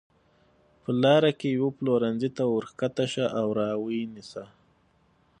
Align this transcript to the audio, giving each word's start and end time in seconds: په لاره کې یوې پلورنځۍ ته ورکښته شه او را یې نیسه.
په 0.81 0.89
لاره 1.03 1.31
کې 1.39 1.47
یوې 1.57 1.71
پلورنځۍ 1.77 2.29
ته 2.37 2.43
ورکښته 2.55 3.05
شه 3.13 3.25
او 3.39 3.47
را 3.57 3.69
یې 3.95 4.01
نیسه. 4.13 4.45